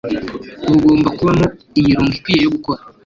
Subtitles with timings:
[0.69, 1.45] bugomba kubamo
[1.79, 2.81] imirongo ikwiye yo gukora